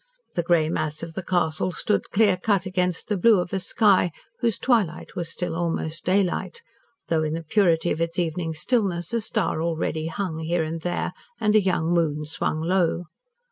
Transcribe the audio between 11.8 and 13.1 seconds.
moon swung low.